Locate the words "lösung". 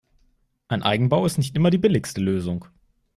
2.21-2.65